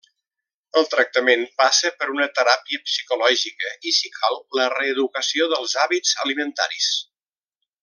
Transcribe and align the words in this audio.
El 0.79 0.85
tractament 0.93 1.43
passa 1.61 1.91
per 1.99 2.07
una 2.13 2.27
teràpia 2.39 2.81
psicològica 2.87 3.75
i 3.91 3.95
si 3.99 4.11
cal 4.17 4.39
la 4.61 4.67
reeducació 4.77 5.51
dels 5.55 5.77
hàbits 5.85 6.17
alimentaris. 6.27 6.91